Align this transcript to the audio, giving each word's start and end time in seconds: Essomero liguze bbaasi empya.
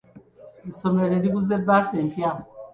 Essomero 0.69 1.13
liguze 1.23 1.53
bbaasi 1.61 1.93
empya. 2.01 2.31